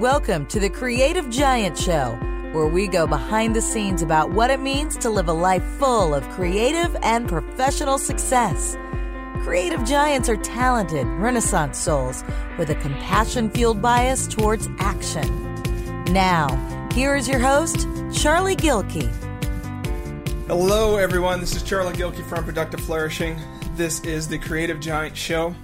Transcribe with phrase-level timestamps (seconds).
[0.00, 2.18] Welcome to the Creative Giant Show,
[2.50, 6.16] where we go behind the scenes about what it means to live a life full
[6.16, 8.76] of creative and professional success.
[9.44, 12.24] Creative giants are talented, renaissance souls
[12.58, 15.62] with a compassion fueled bias towards action.
[16.06, 16.48] Now,
[16.92, 19.08] here is your host, Charlie Gilkey.
[20.48, 21.38] Hello, everyone.
[21.38, 23.38] This is Charlie Gilkey from Productive Flourishing.
[23.76, 25.54] This is the Creative Giant Show.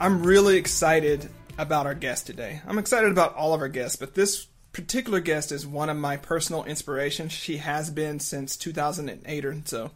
[0.00, 2.60] I'm really excited about our guest today.
[2.66, 6.16] I'm excited about all of our guests, but this particular guest is one of my
[6.16, 7.32] personal inspirations.
[7.32, 9.90] She has been since 2008 or so.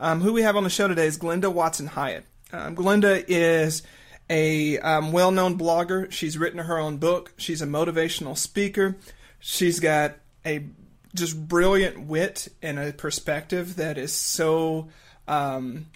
[0.00, 2.24] Um, who we have on the show today is Glenda Watson Hyatt.
[2.52, 3.82] Um, Glenda is
[4.30, 6.10] a um, well known blogger.
[6.10, 7.32] She's written her own book.
[7.36, 8.96] She's a motivational speaker.
[9.40, 10.66] She's got a
[11.14, 14.88] just brilliant wit and a perspective that is so
[15.26, 15.86] um,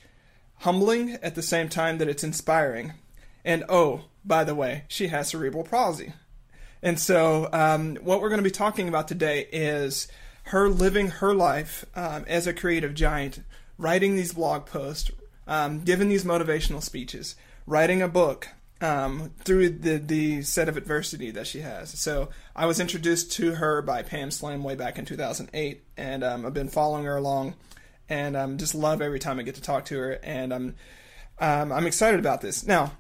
[0.59, 2.95] humbling at the same time that it's inspiring.
[3.45, 6.13] And oh, by the way, she has cerebral palsy.
[6.83, 10.09] And so, um, what we're going to be talking about today is
[10.45, 13.43] her living her life um, as a creative giant,
[13.79, 15.11] writing these blog posts,
[15.47, 18.49] um, giving these motivational speeches, writing a book,
[18.83, 21.97] um, through the the set of adversity that she has.
[21.99, 26.45] So I was introduced to her by Pam Slim way back in 2008, and um,
[26.45, 27.55] I've been following her along,
[28.09, 30.75] and um, just love every time I get to talk to her, and I'm
[31.39, 32.67] um, I'm excited about this.
[32.67, 32.93] Now,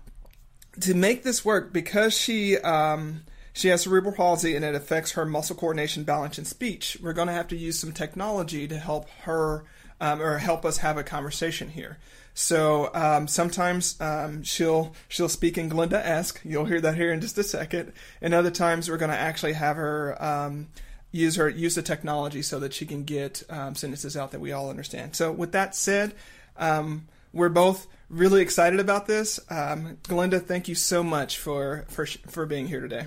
[0.81, 5.27] to make this work, because she um, she has cerebral palsy and it affects her
[5.27, 9.09] muscle coordination, balance, and speech, we're going to have to use some technology to help
[9.23, 9.65] her
[10.01, 11.99] um, or help us have a conversation here.
[12.35, 16.41] So um, sometimes um, she'll she'll speak in Glenda-esque.
[16.45, 17.93] You'll hear that here in just a second.
[18.23, 20.69] And other times we're going to actually have her um,
[21.11, 24.51] use her use the technology so that she can get um, sentences out that we
[24.51, 25.15] all understand.
[25.15, 26.15] So with that said,
[26.57, 29.41] um, we're both really excited about this.
[29.51, 33.07] Um, Glenda, thank you so much for for for being here today.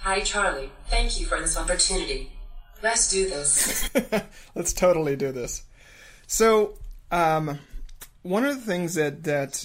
[0.00, 0.70] Hi, Charlie.
[0.86, 2.32] Thank you for this opportunity.
[2.82, 3.90] Let's do this.
[4.54, 5.62] Let's totally do this.
[6.26, 6.78] So,
[7.10, 7.58] um,
[8.22, 9.64] one of the things that that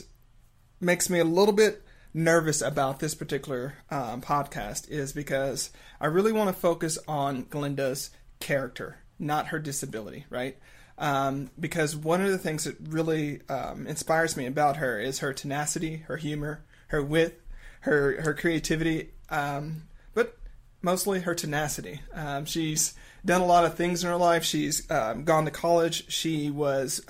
[0.79, 6.31] makes me a little bit nervous about this particular um, podcast is because I really
[6.31, 8.09] want to focus on Glenda's
[8.39, 10.57] character, not her disability, right?
[10.97, 15.33] Um, because one of the things that really um, inspires me about her is her
[15.33, 17.41] tenacity, her humor, her wit,
[17.81, 20.37] her her creativity, um, but
[20.81, 22.01] mostly her tenacity.
[22.13, 22.93] Um, she's
[23.25, 24.43] done a lot of things in her life.
[24.43, 26.11] She's um, gone to college.
[26.11, 27.01] She was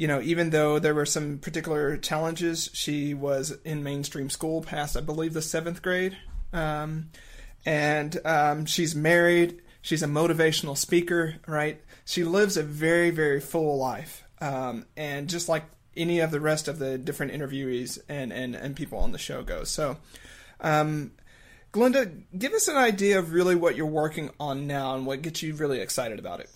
[0.00, 4.96] you know, even though there were some particular challenges, she was in mainstream school past,
[4.96, 6.16] I believe, the seventh grade.
[6.54, 7.10] Um,
[7.66, 9.60] and um, she's married.
[9.82, 11.82] She's a motivational speaker, right?
[12.10, 14.24] She lives a very, very full life.
[14.40, 15.62] Um, and just like
[15.96, 19.44] any of the rest of the different interviewees and, and, and people on the show
[19.44, 19.70] goes.
[19.70, 19.96] So,
[20.60, 21.12] um,
[21.72, 25.40] Glenda, give us an idea of really what you're working on now and what gets
[25.40, 26.50] you really excited about it.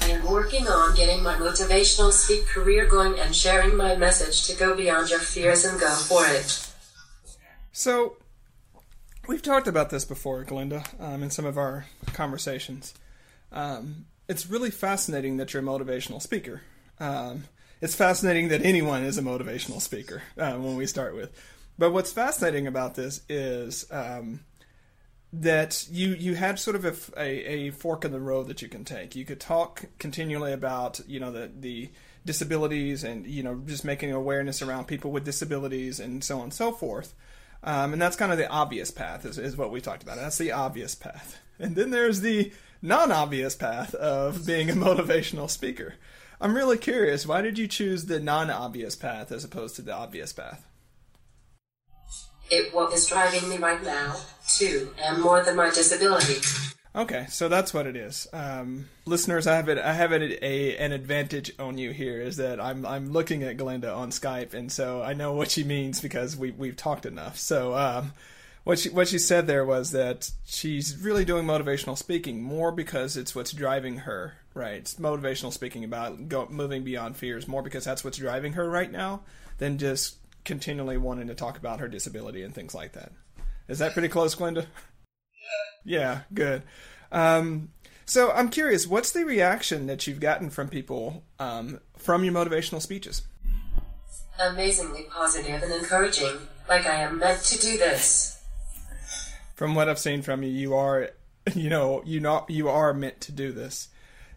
[0.00, 4.56] I am working on getting my motivational speak career going and sharing my message to
[4.56, 6.66] go beyond your fears and go for it.
[7.72, 8.16] So,
[9.28, 12.94] we've talked about this before, Glenda, um, in some of our conversations.
[13.56, 16.60] Um, it's really fascinating that you're a motivational speaker.
[17.00, 17.44] Um,
[17.80, 21.32] it's fascinating that anyone is a motivational speaker uh, when we start with.
[21.78, 24.40] But what's fascinating about this is um,
[25.32, 28.68] that you you had sort of a, a, a, fork in the road that you
[28.68, 29.16] can take.
[29.16, 31.90] You could talk continually about you know the the
[32.24, 36.54] disabilities and you know just making awareness around people with disabilities and so on and
[36.54, 37.14] so forth.
[37.62, 40.16] Um, and that's kind of the obvious path is, is what we talked about.
[40.16, 41.38] That's the obvious path.
[41.58, 45.94] And then there's the non-obvious path of being a motivational speaker.
[46.40, 47.26] I'm really curious.
[47.26, 50.66] Why did you choose the non-obvious path as opposed to the obvious path?
[52.50, 54.16] It what is driving me right now,
[54.46, 56.40] too, and more than my disability.
[56.94, 58.26] Okay, so that's what it is.
[58.32, 59.78] Um, listeners, I have it.
[59.78, 63.56] I have it a, an advantage on you here is that I'm I'm looking at
[63.58, 67.36] Glenda on Skype, and so I know what she means because we we've talked enough.
[67.36, 68.12] So um,
[68.66, 73.16] what she what she said there was that she's really doing motivational speaking more because
[73.16, 74.38] it's what's driving her.
[74.54, 78.68] Right, it's motivational speaking about go, moving beyond fears more because that's what's driving her
[78.68, 79.22] right now
[79.58, 83.12] than just continually wanting to talk about her disability and things like that.
[83.68, 84.66] Is that pretty close, Glenda?
[85.84, 86.64] Yeah, good.
[87.12, 87.68] Um,
[88.04, 92.82] so I'm curious, what's the reaction that you've gotten from people um, from your motivational
[92.82, 93.22] speeches?
[94.40, 96.36] Amazingly positive and encouraging,
[96.68, 98.35] like I am meant to do this.
[99.56, 101.10] From what I've seen from you, you are,
[101.54, 103.88] you know, you not you are meant to do this.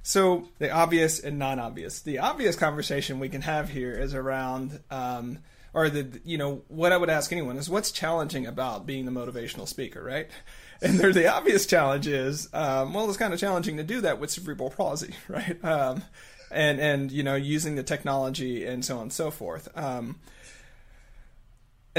[0.02, 2.00] So the obvious and non-obvious.
[2.00, 5.40] The obvious conversation we can have here is around um,
[5.74, 9.12] or the you know what I would ask anyone is what's challenging about being the
[9.12, 10.28] motivational speaker, right?
[10.82, 14.18] And there, the obvious challenge is, um, well, it's kind of challenging to do that
[14.18, 15.62] with cerebral palsy, right?
[15.62, 16.04] Um,
[16.50, 19.68] and and you know using the technology and so on and so forth.
[19.76, 20.20] Um,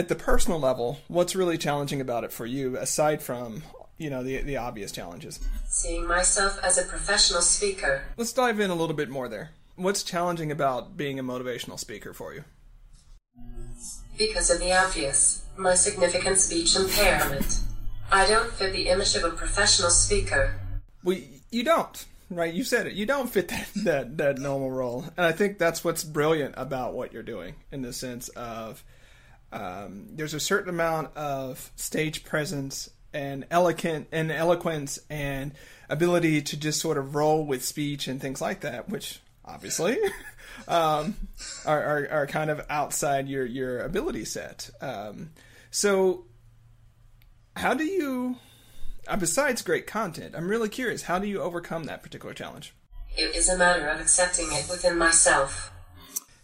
[0.00, 3.62] at the personal level, what's really challenging about it for you, aside from
[3.98, 5.38] you know the the obvious challenges?
[5.68, 8.02] Seeing myself as a professional speaker.
[8.16, 9.50] Let's dive in a little bit more there.
[9.76, 12.44] What's challenging about being a motivational speaker for you?
[14.16, 17.60] Because of the obvious, my significant speech impairment.
[18.10, 20.58] I don't fit the image of a professional speaker.
[21.04, 21.18] Well,
[21.50, 22.52] you don't, right?
[22.52, 22.94] You said it.
[22.94, 25.04] You don't fit that, that, that normal role.
[25.16, 28.82] And I think that's what's brilliant about what you're doing in the sense of
[29.52, 35.52] um, there's a certain amount of stage presence and eloquent and eloquence and
[35.88, 39.98] ability to just sort of roll with speech and things like that, which obviously
[40.68, 41.16] um,
[41.66, 44.70] are, are, are, kind of outside your, your ability set.
[44.80, 45.30] Um,
[45.70, 46.26] so,
[47.56, 48.36] how do you,
[49.08, 52.72] uh, besides great content, I'm really curious, how do you overcome that particular challenge?
[53.16, 55.72] It is a matter of accepting it within myself.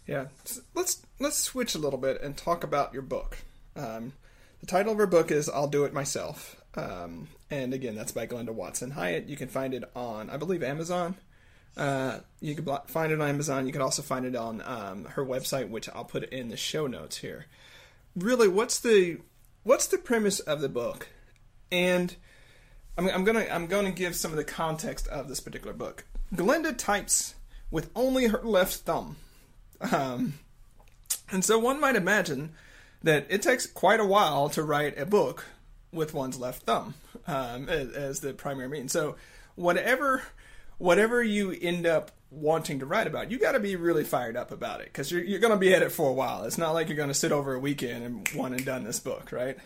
[0.06, 0.26] Yeah,
[0.74, 3.38] let's let's switch a little bit and talk about your book.
[3.74, 4.12] Um,
[4.60, 8.26] the title of her book is "I'll Do It Myself," um, and again, that's by
[8.26, 9.28] Glenda Watson Hyatt.
[9.28, 11.16] You can find it on, I believe, Amazon.
[11.76, 13.66] Uh, you can find it on Amazon.
[13.66, 16.86] You can also find it on um, her website, which I'll put in the show
[16.86, 17.46] notes here.
[18.14, 19.18] Really, what's the
[19.62, 21.08] what's the premise of the book?
[21.70, 22.16] And
[22.96, 26.04] I'm, I'm gonna I'm gonna give some of the context of this particular book.
[26.34, 27.34] Glenda types
[27.70, 29.16] with only her left thumb,
[29.92, 30.34] um,
[31.30, 32.52] and so one might imagine
[33.02, 35.44] that it takes quite a while to write a book
[35.92, 36.94] with one's left thumb
[37.26, 38.92] um, as, as the primary means.
[38.92, 39.16] So
[39.54, 40.22] whatever
[40.78, 44.50] whatever you end up wanting to write about, you got to be really fired up
[44.50, 46.44] about it because you're, you're going to be at it for a while.
[46.44, 49.00] It's not like you're going to sit over a weekend and one and done this
[49.00, 49.56] book, right?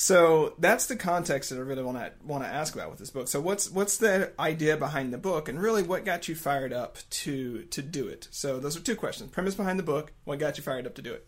[0.00, 3.10] So that's the context that I really want to want to ask about with this
[3.10, 3.26] book.
[3.26, 6.98] So what's what's the idea behind the book, and really what got you fired up
[7.10, 8.28] to to do it?
[8.30, 11.02] So those are two questions: premise behind the book, what got you fired up to
[11.02, 11.26] do it?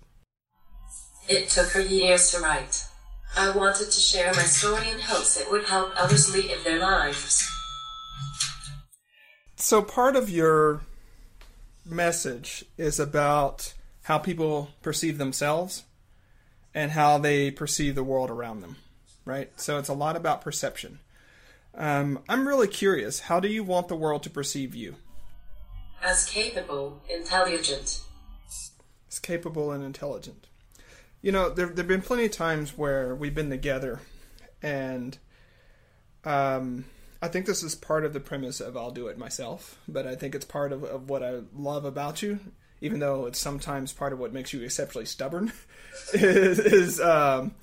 [1.28, 2.84] It took her years to write.
[3.36, 7.44] I wanted to share my story in hopes it would help others live their lives.
[9.56, 10.82] So part of your
[11.84, 13.74] message is about
[14.04, 15.82] how people perceive themselves
[16.74, 18.76] and how they perceive the world around them,
[19.24, 19.50] right?
[19.60, 21.00] So it's a lot about perception.
[21.74, 23.20] Um, I'm really curious.
[23.20, 24.96] How do you want the world to perceive you?
[26.02, 28.00] As capable, intelligent.
[29.08, 30.46] As capable and intelligent.
[31.22, 34.00] You know, there there've been plenty of times where we've been together,
[34.62, 35.18] and
[36.24, 36.86] um,
[37.20, 40.14] I think this is part of the premise of I'll do it myself, but I
[40.14, 42.40] think it's part of, of what I love about you,
[42.80, 45.52] even though it's sometimes part of what makes you exceptionally stubborn,
[46.12, 47.54] is, is um,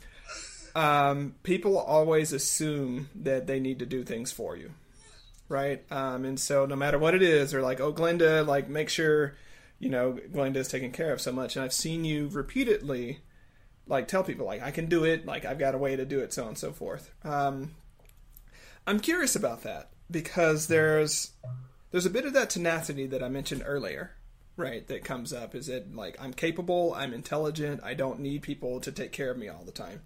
[0.76, 4.72] um, people always assume that they need to do things for you,
[5.50, 5.84] right?
[5.92, 9.36] Um, and so no matter what it is, they're like, oh, Glenda, like make sure,
[9.80, 11.56] you know, Glenda is taken care of so much.
[11.56, 13.22] And I've seen you repeatedly,
[13.88, 16.20] like tell people, like I can do it, like I've got a way to do
[16.20, 17.12] it, so on and so forth.
[17.24, 17.72] Um,
[18.86, 21.32] I'm curious about that because there's
[21.92, 24.12] there's a bit of that tenacity that I mentioned earlier,
[24.58, 24.86] right?
[24.88, 28.92] That comes up is that like I'm capable, I'm intelligent, I don't need people to
[28.92, 30.02] take care of me all the time.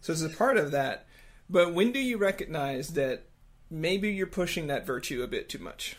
[0.00, 1.06] So it's a part of that.
[1.48, 3.24] But when do you recognize that
[3.70, 5.96] maybe you're pushing that virtue a bit too much?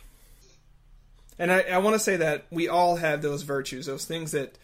[1.37, 4.57] And I, I want to say that we all have those virtues, those things that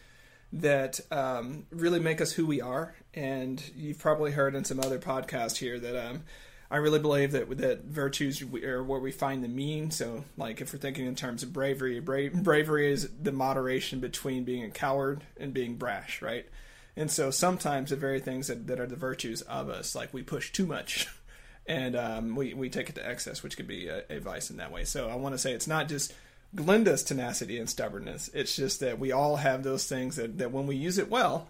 [0.53, 2.93] that um, really make us who we are.
[3.13, 6.23] And you've probably heard in some other podcasts here that um,
[6.71, 9.91] I really believe that that virtues are where we find the mean.
[9.91, 14.45] So, like if we're thinking in terms of bravery, bra- bravery is the moderation between
[14.45, 16.47] being a coward and being brash, right?
[16.95, 20.23] And so sometimes the very things that, that are the virtues of us, like we
[20.23, 21.09] push too much,
[21.67, 24.57] and um, we we take it to excess, which could be a, a vice in
[24.57, 24.85] that way.
[24.85, 26.13] So I want to say it's not just
[26.55, 28.29] Glenda's tenacity and stubbornness.
[28.33, 31.49] It's just that we all have those things that, that when we use it well,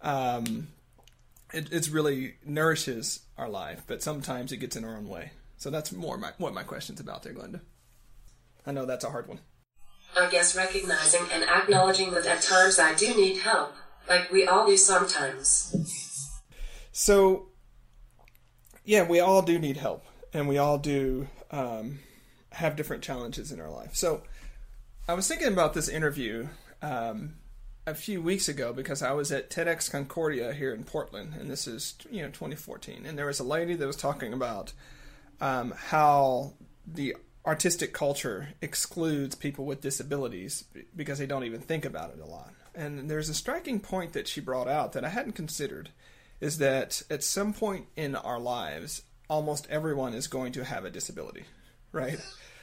[0.00, 0.68] um,
[1.52, 5.32] it it's really nourishes our life, but sometimes it gets in our own way.
[5.56, 7.60] So that's more my, what my question's about there, Glenda.
[8.66, 9.40] I know that's a hard one.
[10.16, 13.74] I guess recognizing and acknowledging that at times I do need help,
[14.08, 15.74] like we all do sometimes.
[16.92, 17.48] So,
[18.84, 21.98] yeah, we all do need help, and we all do um,
[22.52, 23.96] have different challenges in our life.
[23.96, 24.22] So,
[25.08, 26.48] I was thinking about this interview
[26.80, 27.34] um,
[27.86, 31.66] a few weeks ago because I was at TEDx Concordia here in Portland, and this
[31.66, 34.72] is you know 2014, and there was a lady that was talking about
[35.40, 36.54] um, how
[36.86, 40.64] the artistic culture excludes people with disabilities
[40.96, 44.26] because they don't even think about it a lot, And there's a striking point that
[44.26, 45.90] she brought out that I hadn't considered
[46.40, 50.90] is that at some point in our lives, almost everyone is going to have a
[50.90, 51.44] disability,
[51.92, 52.18] right?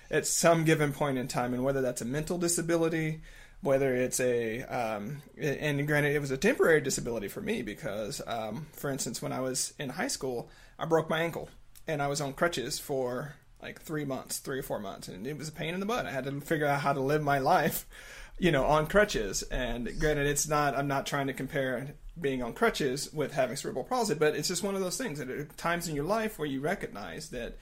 [0.09, 3.21] At some given point in time, and whether that's a mental disability,
[3.62, 8.68] whether it's a, um, and granted, it was a temporary disability for me because, um,
[8.74, 10.50] for instance, when I was in high school,
[10.80, 11.50] I broke my ankle
[11.88, 15.38] and I was on crutches for like three months, three or four months, and it
[15.38, 16.06] was a pain in the butt.
[16.06, 17.86] I had to figure out how to live my life,
[18.39, 19.44] you know, on crutches.
[19.44, 20.75] And granted, it's not.
[20.75, 24.63] I'm not trying to compare being on crutches with having cerebral palsy, but it's just
[24.63, 25.20] one of those things.
[25.20, 27.58] That at times in your life where you recognize that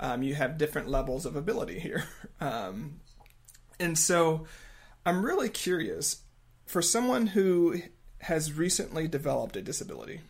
[0.00, 2.04] um, you have different levels of ability here,
[2.40, 3.00] um,
[3.78, 4.46] and so
[5.06, 6.22] I'm really curious
[6.64, 7.82] for someone who
[8.20, 10.20] has recently developed a disability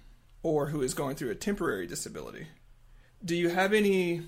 [0.43, 2.49] or who is going through a temporary disability.
[3.25, 4.23] Do you have any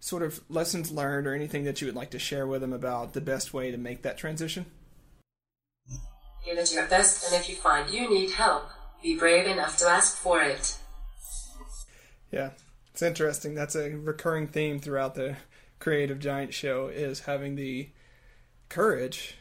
[0.00, 3.12] sort of lessons learned or anything that you would like to share with them about
[3.12, 4.64] the best way to make that transition?
[6.46, 8.70] Give it your best, and if you find you need help,
[9.02, 10.78] be brave enough to ask for it.
[12.32, 12.50] Yeah,
[12.90, 13.54] it's interesting.
[13.54, 15.36] That's a recurring theme throughout the
[15.78, 17.90] Creative Giant show is having the
[18.70, 19.34] courage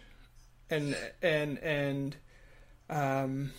[0.69, 2.15] and and and
[2.89, 3.51] um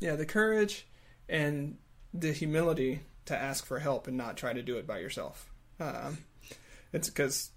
[0.00, 0.86] yeah, the courage
[1.28, 1.78] and
[2.12, 5.50] the humility to ask for help and not try to do it by yourself.
[5.80, 6.18] Um,
[6.92, 7.50] it's because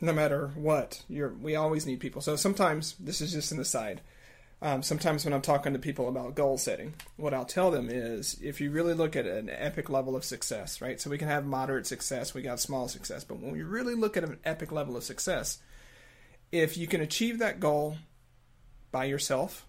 [0.00, 2.20] no matter what, you're we always need people.
[2.20, 4.00] So sometimes this is just an aside.
[4.60, 8.38] Um, sometimes when I'm talking to people about goal setting, what I'll tell them is
[8.40, 11.00] if you really look at an epic level of success, right?
[11.00, 14.16] So we can have moderate success, we got small success, but when we really look
[14.16, 15.58] at an epic level of success,
[16.52, 17.96] if you can achieve that goal
[18.92, 19.66] by yourself,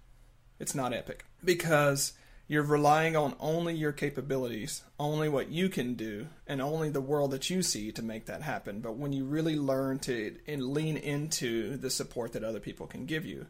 [0.59, 2.13] it's not epic because
[2.47, 7.31] you're relying on only your capabilities, only what you can do, and only the world
[7.31, 8.81] that you see to make that happen.
[8.81, 13.05] But when you really learn to and lean into the support that other people can
[13.05, 13.47] give you,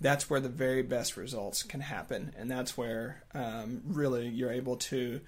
[0.00, 4.76] that's where the very best results can happen, and that's where um, really you're able
[4.76, 5.20] to,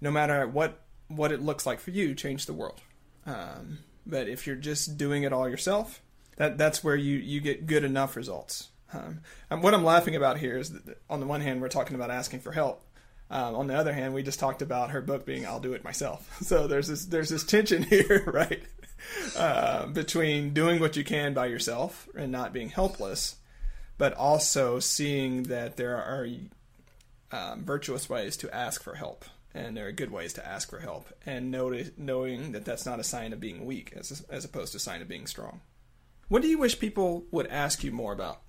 [0.00, 2.80] no matter what what it looks like for you, change the world.
[3.26, 6.00] Um, but if you're just doing it all yourself,
[6.36, 8.70] that that's where you you get good enough results.
[8.94, 9.20] Um,
[9.50, 12.10] and what I'm laughing about here is that on the one hand we're talking about
[12.10, 12.84] asking for help.
[13.30, 15.84] Um, on the other hand, we just talked about her book being "I'll do it
[15.84, 18.62] myself." So there's this there's this tension here, right,
[19.36, 23.36] uh, between doing what you can by yourself and not being helpless,
[23.98, 26.28] but also seeing that there are
[27.32, 29.24] um, virtuous ways to ask for help,
[29.54, 33.00] and there are good ways to ask for help, and notice, knowing that that's not
[33.00, 35.62] a sign of being weak, as as opposed to a sign of being strong.
[36.28, 38.43] What do you wish people would ask you more about?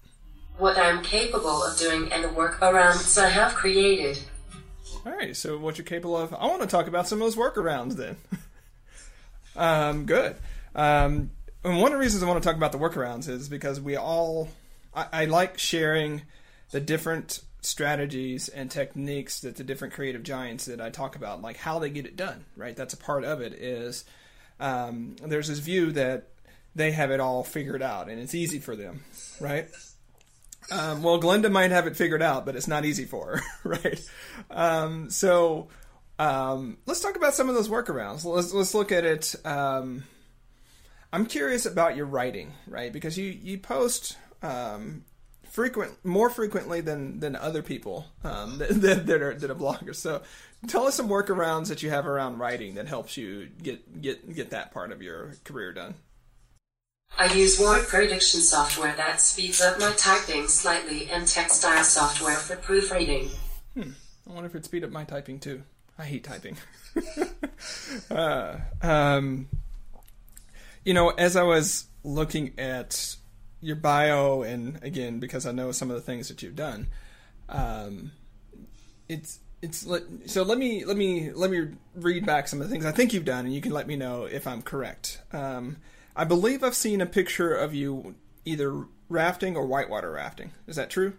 [0.58, 4.20] What I'm capable of doing and the workarounds I have created.
[5.06, 6.34] All right, so what you're capable of.
[6.34, 8.18] I want to talk about some of those workarounds then.
[9.56, 10.36] um, good.
[10.74, 11.32] Um,
[11.64, 13.96] and one of the reasons I want to talk about the workarounds is because we
[13.96, 14.50] all
[14.96, 16.24] I, I like sharing
[16.72, 21.58] the different strategies and techniques that the different creative giants that I talk about, like
[21.58, 22.76] how they get it done, right?
[22.76, 23.54] That's a part of it.
[23.54, 24.06] Is
[24.60, 26.30] um, there's this view that
[26.76, 29.04] they have it all figured out and it's easy for them,
[29.40, 29.70] right?
[30.72, 34.10] Um, well, Glenda might have it figured out, but it's not easy for her, right?
[34.50, 35.68] Um, so
[36.18, 38.26] um, let's talk about some of those workarounds.
[38.26, 39.36] Let's let's look at it.
[39.46, 40.04] Um,
[41.14, 42.92] I'm curious about your writing, right?
[42.92, 45.04] Because you you post um,
[45.50, 49.96] frequent more frequently than than other people um, that, that, that, are that are bloggers.
[49.96, 50.22] So
[50.68, 54.50] tell us some workarounds that you have around writing that helps you get get get
[54.52, 55.96] that part of your career done.
[57.18, 62.58] I use word prediction software that speeds up my typing slightly and textile software for
[62.58, 63.30] proofreading.
[63.74, 63.92] Hmm.
[64.30, 65.64] I wonder if it speed up my typing too.
[65.98, 66.58] I hate typing.
[68.12, 69.48] uh, um,
[70.84, 73.16] you know, as I was looking at
[73.62, 76.88] your bio, and again, because I know some of the things that you've done,
[77.48, 78.12] um,
[79.08, 79.88] it's it's
[80.26, 83.14] so let me let me let me read back some of the things I think
[83.14, 85.22] you've done, and you can let me know if I'm correct.
[85.32, 85.78] Um,
[86.16, 90.52] I believe I've seen a picture of you either rafting or whitewater rafting.
[90.68, 91.14] Is that true?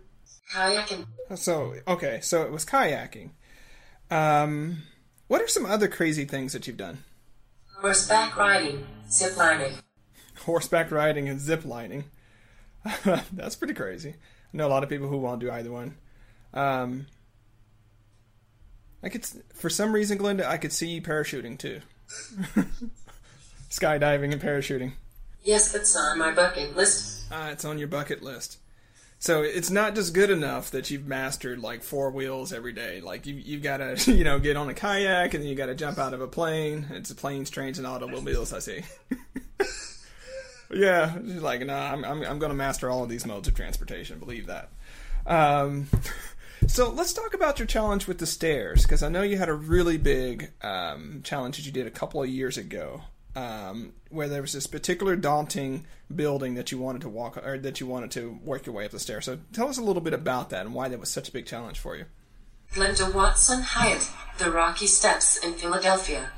[0.53, 1.07] Kayaking.
[1.35, 3.31] So okay, so it was kayaking.
[4.11, 4.83] Um,
[5.27, 7.05] what are some other crazy things that you've done?
[7.81, 9.73] Horseback riding, zip lining.
[10.45, 12.05] Horseback riding and zip lining.
[13.33, 14.11] That's pretty crazy.
[14.11, 15.97] I know a lot of people who won't do either one.
[16.55, 17.07] Um,
[19.03, 21.81] I could, for some reason, Glenda, I could see you parachuting too.
[23.77, 24.93] Skydiving and parachuting.
[25.43, 27.31] Yes, that's on my bucket list.
[27.31, 28.59] Uh, it's on your bucket list.
[29.19, 33.01] So it's not just good enough that you've mastered like four wheels every day.
[33.01, 35.67] Like you, you've got to, you know, get on a kayak and then you got
[35.67, 36.87] to jump out of a plane.
[36.91, 38.53] It's planes, trains, and automobiles.
[38.53, 38.83] I see.
[40.71, 43.49] yeah, she's like, no, nah, I'm, I'm, I'm going to master all of these modes
[43.49, 44.19] of transportation.
[44.19, 44.71] Believe that.
[45.27, 45.89] Um,
[46.67, 49.55] so let's talk about your challenge with the stairs because I know you had a
[49.55, 53.03] really big um, challenge that you did a couple of years ago,
[53.37, 57.81] um, where there was this particular daunting building that you wanted to walk or that
[57.81, 59.27] you wanted to work your way up the stairs.
[59.27, 61.47] So tell us a little bit about that and why that was such a big
[61.47, 62.07] challenge for you.
[62.73, 66.33] Glenda Watson Hyatt, The Rocky Steps in Philadelphia.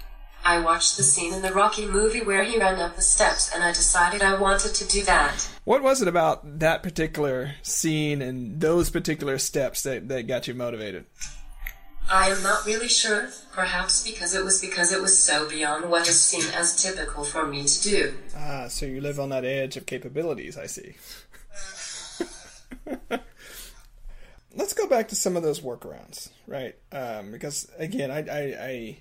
[0.45, 3.63] I watched the scene in the Rocky movie where he ran up the steps, and
[3.63, 5.49] I decided I wanted to do that.
[5.65, 10.55] What was it about that particular scene and those particular steps that, that got you
[10.55, 11.07] motivated?
[12.11, 13.29] I am not really sure.
[13.53, 17.47] Perhaps because it was because it was so beyond what is seen as typical for
[17.47, 18.15] me to do.
[18.37, 20.95] Ah, so you live on that edge of capabilities, I see.
[24.55, 26.77] Let's go back to some of those workarounds, right?
[26.93, 28.99] Um, because again, I, I, I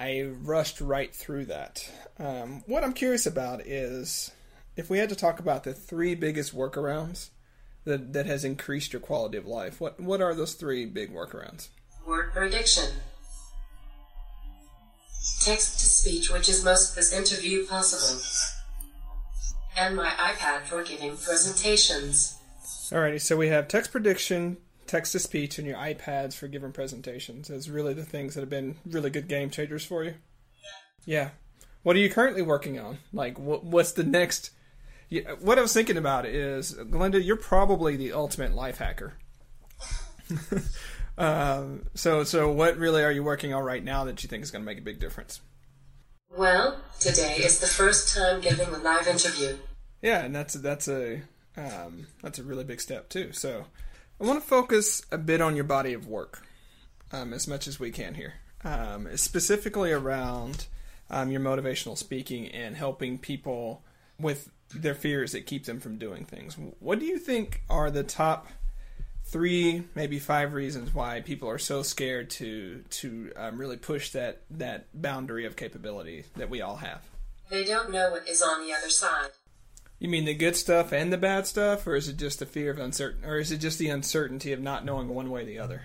[0.00, 1.90] I rushed right through that.
[2.18, 4.30] Um, what I'm curious about is
[4.76, 7.30] if we had to talk about the three biggest workarounds
[7.84, 9.80] that that has increased your quality of life.
[9.80, 11.68] What what are those three big workarounds?
[12.06, 12.90] Word prediction.
[15.40, 18.20] Text to speech, which is most of this interview possible.
[19.76, 22.38] And my iPad for giving presentations.
[22.90, 27.50] Alrighty, so we have text prediction, text to speech, and your iPads for giving presentations
[27.50, 30.14] as really the things that have been really good game changers for you.
[31.04, 31.30] Yeah.
[31.82, 32.98] What are you currently working on?
[33.12, 34.50] Like, what, what's the next?
[35.08, 39.14] Yeah, what I was thinking about is, Glenda, you're probably the ultimate life hacker.
[41.18, 44.50] um, so, so what really are you working on right now that you think is
[44.50, 45.40] going to make a big difference?
[46.36, 49.56] Well, today is the first time giving a live interview.
[50.00, 51.22] Yeah, and that's that's a
[51.56, 53.32] um, that's a really big step too.
[53.32, 53.64] So,
[54.20, 56.46] I want to focus a bit on your body of work,
[57.10, 60.66] um, as much as we can here, um, specifically around
[61.10, 63.82] um, your motivational speaking and helping people
[64.20, 66.56] with their fears that keep them from doing things.
[66.78, 68.48] What do you think are the top
[69.28, 74.42] three, maybe five reasons why people are so scared to to um, really push that
[74.50, 77.02] that boundary of capability that we all have?
[77.50, 79.30] They don't know what is on the other side.
[79.98, 82.70] You mean the good stuff and the bad stuff, or is it just the fear
[82.70, 85.58] of uncertain, or is it just the uncertainty of not knowing one way or the
[85.58, 85.82] other?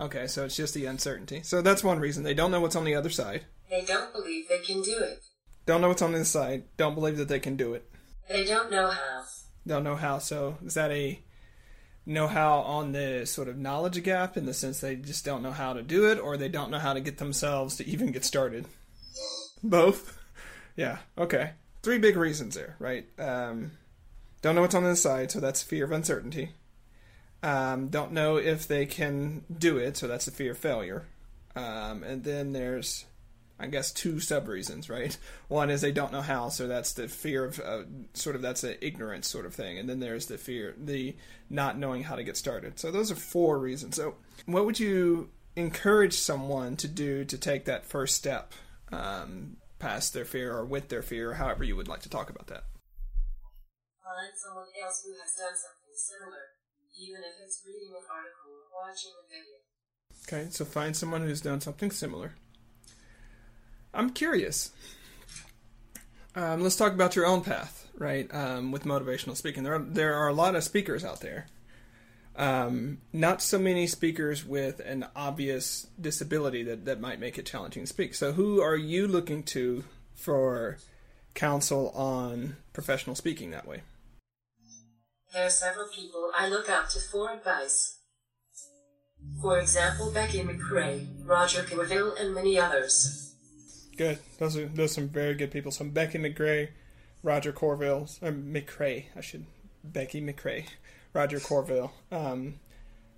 [0.00, 1.42] Okay, so it's just the uncertainty.
[1.42, 3.44] So that's one reason they don't know what's on the other side.
[3.68, 5.22] They don't believe they can do it.
[5.66, 6.64] Don't know what's on the side.
[6.76, 7.88] Don't believe that they can do it.
[8.28, 9.24] They don't know how.
[9.66, 10.18] Don't know how.
[10.18, 11.20] So is that a
[12.06, 15.52] know how on the sort of knowledge gap in the sense they just don't know
[15.52, 18.24] how to do it, or they don't know how to get themselves to even get
[18.24, 18.66] started?
[19.62, 20.18] Both.
[20.76, 20.98] Yeah.
[21.18, 21.52] Okay.
[21.82, 23.06] Three big reasons there, right?
[23.18, 23.72] Um,
[24.42, 26.52] don't know what's on the side, so that's fear of uncertainty.
[27.42, 31.06] Um, don't know if they can do it, so that's the fear of failure.
[31.56, 33.06] Um, and then there's,
[33.60, 35.16] I guess, two sub reasons, right?
[35.48, 37.82] One is they don't know how, so that's the fear of uh,
[38.14, 39.78] sort of that's an ignorance sort of thing.
[39.78, 41.14] And then there's the fear, the
[41.48, 42.78] not knowing how to get started.
[42.78, 43.96] So those are four reasons.
[43.96, 44.14] So,
[44.46, 48.52] what would you encourage someone to do to take that first step
[48.92, 52.30] um, past their fear or with their fear, or however you would like to talk
[52.30, 52.64] about that?
[54.02, 56.56] Find someone else who has done something similar,
[56.98, 59.60] even if it's reading an article or watching a video.
[60.26, 62.34] Okay, so find someone who's done something similar.
[63.92, 64.70] I'm curious.
[66.34, 68.32] Um, let's talk about your own path, right?
[68.32, 71.46] Um, with motivational speaking, there are there are a lot of speakers out there.
[72.36, 77.82] Um, not so many speakers with an obvious disability that, that might make it challenging
[77.82, 78.14] to speak.
[78.14, 80.78] So, who are you looking to for
[81.34, 83.82] counsel on professional speaking that way?
[85.32, 87.98] There are several people I look up to for advice.
[89.42, 93.29] For example, Becky McCray, Roger Courville, and many others.
[94.00, 94.18] Good.
[94.38, 95.70] Those are those are some very good people.
[95.70, 96.70] Some Becky McCray,
[97.22, 99.04] Roger Courville, or McCray.
[99.14, 99.44] I should
[99.84, 100.64] Becky McCray,
[101.12, 101.90] Roger Courville.
[102.10, 102.60] Um,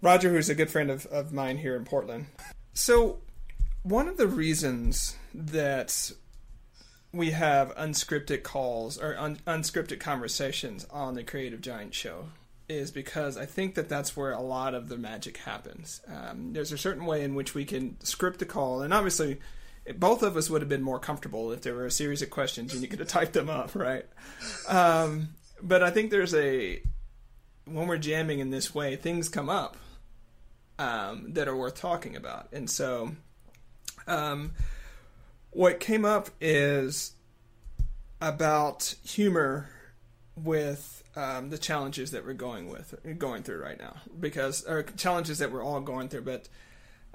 [0.00, 2.26] Roger, who's a good friend of, of mine here in Portland.
[2.74, 3.20] So,
[3.84, 6.10] one of the reasons that
[7.12, 12.24] we have unscripted calls or un- unscripted conversations on the Creative Giant Show
[12.68, 16.00] is because I think that that's where a lot of the magic happens.
[16.08, 19.38] Um, there's a certain way in which we can script a call, and obviously,
[19.96, 22.72] both of us would have been more comfortable if there were a series of questions
[22.72, 24.06] and you could have typed them up, right?
[24.68, 26.82] Um, but I think there's a
[27.64, 29.76] when we're jamming in this way, things come up
[30.78, 33.12] um, that are worth talking about, and so
[34.06, 34.52] um,
[35.50, 37.12] what came up is
[38.20, 39.68] about humor
[40.36, 45.38] with um, the challenges that we're going with going through right now because or challenges
[45.38, 46.48] that we're all going through but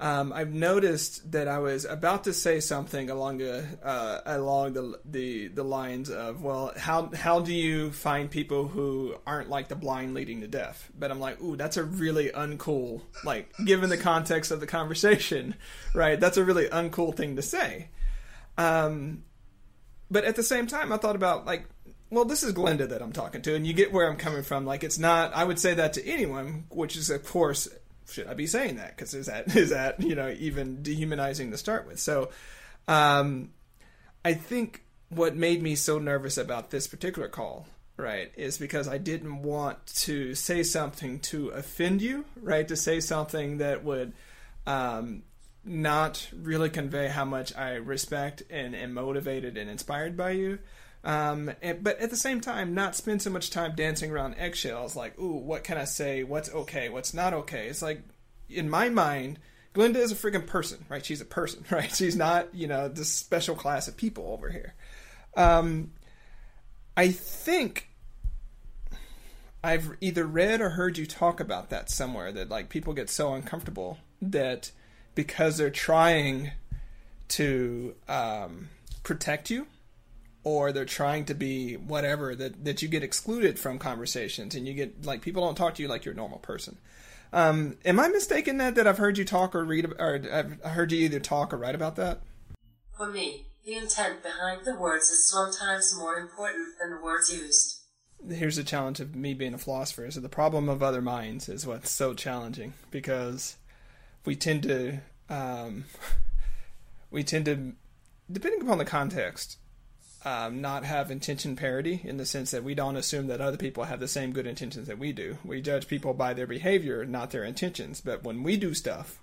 [0.00, 5.00] um, I've noticed that I was about to say something along the uh, along the,
[5.04, 9.74] the the lines of, well, how how do you find people who aren't like the
[9.74, 10.88] blind leading the deaf?
[10.96, 15.56] But I'm like, ooh, that's a really uncool, like given the context of the conversation,
[15.94, 16.20] right?
[16.20, 17.88] That's a really uncool thing to say.
[18.56, 19.24] Um,
[20.12, 21.64] but at the same time, I thought about like,
[22.08, 24.64] well, this is Glenda that I'm talking to, and you get where I'm coming from.
[24.64, 25.34] Like, it's not.
[25.34, 27.68] I would say that to anyone, which is of course
[28.10, 28.96] should I be saying that?
[28.96, 31.98] Because is that is that you know even dehumanizing to start with?
[32.00, 32.30] So,
[32.86, 33.50] um,
[34.24, 37.66] I think what made me so nervous about this particular call,
[37.96, 42.66] right, is because I didn't want to say something to offend you, right?
[42.68, 44.12] To say something that would
[44.66, 45.22] um,
[45.64, 50.58] not really convey how much I respect and am motivated and inspired by you.
[51.04, 54.96] Um, and, but at the same time, not spend so much time dancing around eggshells,
[54.96, 56.22] like, ooh, what can I say?
[56.24, 56.88] What's okay?
[56.88, 57.68] What's not okay?
[57.68, 58.02] It's like,
[58.48, 59.38] in my mind,
[59.74, 61.04] Glenda is a freaking person, right?
[61.04, 61.94] She's a person, right?
[61.94, 64.74] She's not, you know, this special class of people over here.
[65.36, 65.92] Um,
[66.96, 67.88] I think
[69.62, 73.34] I've either read or heard you talk about that somewhere that like people get so
[73.34, 74.72] uncomfortable that
[75.14, 76.52] because they're trying
[77.28, 78.68] to um,
[79.02, 79.66] protect you
[80.48, 84.72] or they're trying to be whatever that that you get excluded from conversations and you
[84.72, 86.78] get like people don't talk to you like you're a normal person.
[87.34, 90.90] Um, am I mistaken that that I've heard you talk or read or I've heard
[90.90, 92.20] you either talk or write about that?
[92.96, 97.82] For me, the intent behind the words is sometimes more important than the words used.
[98.26, 100.06] Here's the challenge of me being a philosopher.
[100.06, 103.56] is So the problem of other minds is what's so challenging because
[104.24, 105.84] we tend to um,
[107.10, 107.74] we tend to
[108.32, 109.58] depending upon the context
[110.28, 113.84] um, not have intention parity in the sense that we don't assume that other people
[113.84, 115.38] have the same good intentions that we do.
[115.42, 118.02] We judge people by their behavior, not their intentions.
[118.02, 119.20] But when we do stuff,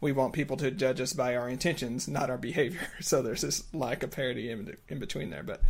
[0.00, 2.86] we want people to judge us by our intentions, not our behavior.
[3.00, 5.42] So there's this lack of parity in, in between there.
[5.42, 5.60] But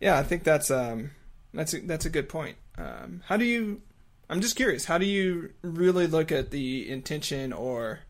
[0.00, 1.12] yeah, I think that's um,
[1.54, 2.56] that's a, that's a good point.
[2.76, 3.80] Um, how do you?
[4.28, 4.86] I'm just curious.
[4.86, 8.00] How do you really look at the intention or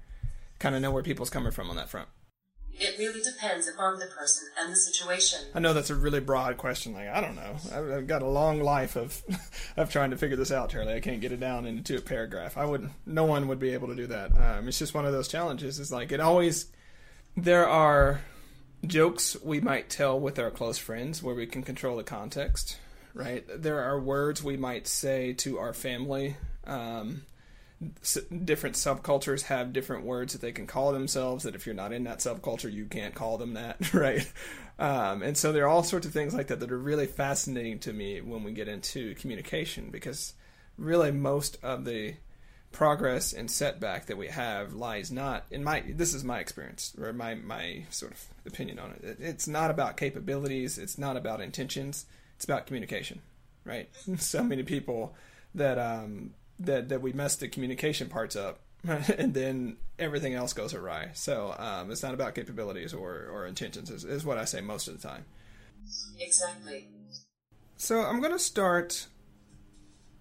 [0.58, 2.08] kind of know where people's coming from on that front?
[2.78, 5.40] It really depends upon the person and the situation.
[5.54, 6.92] I know that's a really broad question.
[6.92, 7.96] Like I don't know.
[7.96, 9.22] I've got a long life of
[9.76, 10.94] of trying to figure this out, Charlie.
[10.94, 12.56] I can't get it down into a paragraph.
[12.56, 12.90] I would.
[13.06, 14.32] No one would be able to do that.
[14.36, 15.80] Um, it's just one of those challenges.
[15.80, 16.66] It's like it always.
[17.36, 18.20] There are
[18.86, 22.78] jokes we might tell with our close friends where we can control the context.
[23.14, 23.44] Right.
[23.48, 26.36] There are words we might say to our family.
[26.66, 27.22] Um,
[28.44, 32.04] different subcultures have different words that they can call themselves that if you're not in
[32.04, 34.30] that subculture you can't call them that right?
[34.78, 37.78] Um, and so there are all sorts of things like that that are really fascinating
[37.80, 40.34] to me when we get into communication because
[40.78, 42.14] really most of the
[42.72, 47.12] progress and setback that we have lies not in my this is my experience or
[47.12, 52.04] my my sort of opinion on it it's not about capabilities it's not about intentions
[52.34, 53.22] it's about communication
[53.66, 53.90] right?
[54.18, 55.14] So many people
[55.54, 60.74] that um that that we mess the communication parts up and then everything else goes
[60.74, 61.10] awry.
[61.14, 64.88] So um, it's not about capabilities or, or intentions is, is what i say most
[64.88, 65.24] of the time.
[66.18, 66.88] Exactly.
[67.76, 69.06] so i'm going to start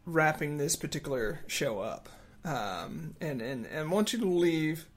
[0.06, 2.10] wrapping this particular show up.
[2.44, 4.88] Um, and, and, and want you to leave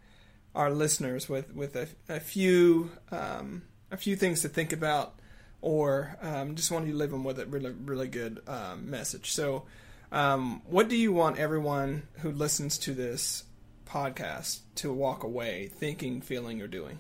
[0.55, 5.19] our listeners with, with a, a few um, a few things to think about
[5.63, 9.33] or um, just want you to leave them with a really really good um, message.
[9.33, 9.65] So
[10.11, 13.45] um, what do you want everyone who listens to this
[13.87, 16.99] podcast to walk away thinking, feeling, or doing?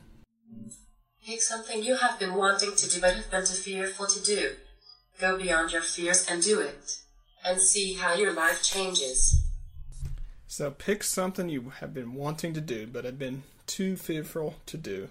[1.24, 4.52] Pick something you have been wanting to do but have been too fearful to do.
[5.20, 6.98] Go beyond your fears and do it.
[7.44, 9.44] And see how your life changes.
[10.46, 14.76] So pick something you have been wanting to do but have been too fearful to
[14.76, 15.08] do.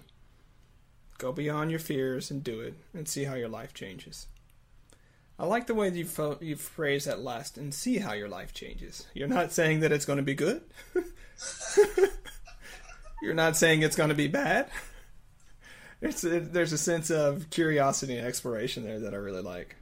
[1.18, 4.26] Go beyond your fears and do it and see how your life changes.
[5.38, 8.52] I like the way you fo- you phrase that last and see how your life
[8.52, 9.06] changes.
[9.14, 10.62] You're not saying that it's going to be good.
[13.22, 14.68] You're not saying it's going to be bad.
[16.00, 19.74] It's there's a sense of curiosity and exploration there that I really like.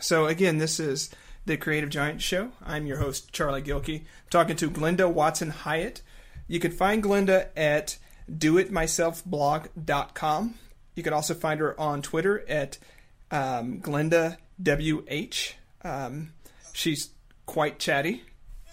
[0.00, 1.10] So again, this is
[1.44, 2.52] the Creative Giant Show.
[2.64, 4.00] I'm your host Charlie Gilkey.
[4.00, 6.02] I'm talking to Glenda Watson Hyatt.
[6.46, 7.98] You can find Glenda at
[8.30, 10.54] doitmyselfblog.com.
[10.94, 12.78] You can also find her on Twitter at
[13.30, 15.54] um, Glenda WH.
[15.82, 16.32] Um,
[16.72, 17.10] she's
[17.46, 18.22] quite chatty.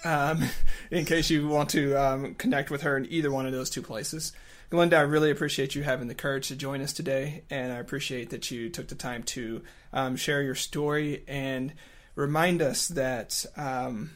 [0.04, 0.43] Um,
[0.91, 3.82] in case you want to um, connect with her in either one of those two
[3.82, 4.34] places.
[4.71, 8.32] Glenda, I really appreciate you having the courage to join us today, and I appreciate
[8.32, 9.62] that you took the time to
[9.93, 11.74] um, share your story and
[12.15, 14.12] remind us that um,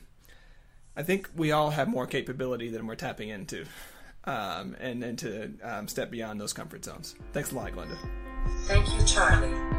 [0.98, 3.66] I think we all have more capability than we're tapping into.
[4.26, 7.16] um, and and to um, step beyond those comfort zones.
[7.34, 7.98] Thanks a lot, Glenda.
[8.68, 9.79] Thank you, Charlie.